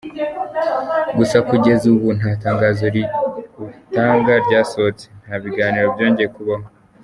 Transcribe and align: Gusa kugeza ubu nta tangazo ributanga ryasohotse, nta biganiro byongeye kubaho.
Gusa 1.17 1.37
kugeza 1.49 1.85
ubu 1.93 2.07
nta 2.17 2.31
tangazo 2.43 2.85
ributanga 2.95 4.33
ryasohotse, 4.45 5.05
nta 5.25 5.35
biganiro 5.43 5.87
byongeye 5.95 6.29
kubaho. 6.35 6.67